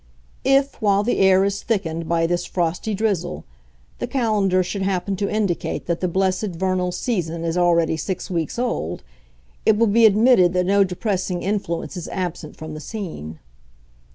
[0.43, 3.45] If, while the air is thickened by this frosty drizzle,
[3.99, 8.57] the calendar should happen to indicate that the blessed vernal season is already six weeks
[8.57, 9.03] old,
[9.63, 13.37] it will be admitted that no depressing influence is absent from the scene.